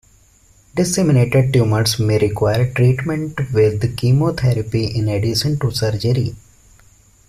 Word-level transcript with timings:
Disseminated 0.73 1.53
tumors 1.53 1.99
may 1.99 2.17
require 2.17 2.73
treatment 2.73 3.39
with 3.53 3.95
chemotherapy 3.97 4.87
in 4.97 5.07
addition 5.09 5.59
to 5.59 5.69
surgery. 5.69 6.35